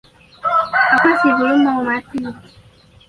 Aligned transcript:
Aku 0.93 1.03
masih 1.13 1.31
belum 1.37 1.59
mau 1.67 1.79
mati. 1.87 2.21